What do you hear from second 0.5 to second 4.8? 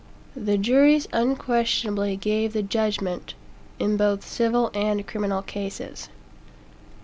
juries unquestionably gave the "judgment" in both civil